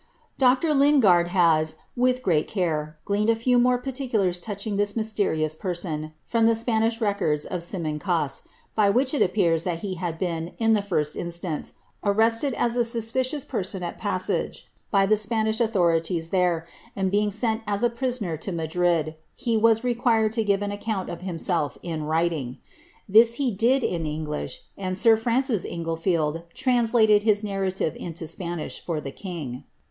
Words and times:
'Dr. 0.45 0.73
Lingard 0.73 1.27
has, 1.27 1.75
with 1.95 2.23
great 2.23 2.47
care, 2.47 2.97
gleaned 3.05 3.29
a 3.29 3.35
few 3.35 3.59
more 3.59 3.79
particalar^ 3.79 4.41
touching 4.41 4.75
this 4.75 4.95
mysterious 4.95 5.53
person, 5.55 6.13
from 6.25 6.47
the 6.47 6.55
Spanish 6.55 6.99
records 6.99 7.45
of 7.45 7.59
Siman^^.' 7.61 8.41
by 8.73 8.89
which 8.89 9.13
it 9.13 9.21
appears 9.21 9.63
tliat 9.63 9.77
he 9.81 9.93
had 10.01 10.17
been, 10.17 10.53
in 10.57 10.73
the 10.73 10.81
first 10.81 11.15
instance, 11.15 11.73
arrested 12.03 12.55
as 12.55 12.75
a 12.75 12.83
suspicious 12.83 13.45
person 13.45 13.83
at 13.83 13.99
Pasage, 14.01 14.63
by 14.89 15.05
the 15.05 15.17
Spanish 15.17 15.61
authorities 15.61 16.29
there, 16.29 16.65
and 16.95 17.11
being 17.11 17.29
sent 17.29 17.61
as 17.67 17.83
a 17.83 17.87
prisoner 17.91 18.35
to 18.37 18.51
Madrid, 18.51 19.17
he 19.35 19.55
was 19.55 19.81
lequired 19.81 20.35
lo 20.35 20.43
give 20.43 20.63
an 20.63 20.71
account 20.71 21.09
of 21.11 21.21
him 21.21 21.37
self 21.37 21.77
in 21.83 22.01
writing. 22.05 22.57
This 23.07 23.35
he 23.35 23.51
did 23.51 23.83
in 23.83 24.07
English, 24.07 24.61
and 24.75 24.99
air 25.05 25.15
Francis 25.15 25.63
Englelield 25.63 26.41
irsiis 26.55 26.91
ialed 26.91 27.21
his 27.21 27.43
narrative 27.43 27.95
into 27.95 28.25
Spanish 28.25 28.83
for 28.83 28.99
tiie 28.99 29.15
king. 29.15 29.63